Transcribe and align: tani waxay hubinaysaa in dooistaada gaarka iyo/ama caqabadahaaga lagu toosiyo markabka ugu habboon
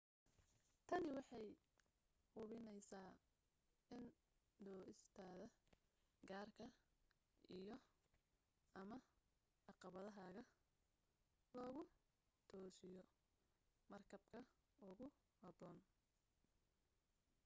tani 0.89 1.09
waxay 1.17 1.43
hubinaysaa 2.35 3.09
in 3.97 4.03
dooistaada 4.67 5.47
gaarka 6.31 6.65
iyo/ama 7.59 8.97
caqabadahaaga 9.67 10.43
lagu 11.59 11.81
toosiyo 12.51 13.03
markabka 13.91 14.39
ugu 14.89 15.07
habboon 15.41 15.77